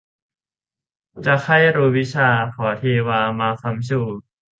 [1.25, 4.01] จะใคร่รู้วิชา ขอเทวามาค้ำชู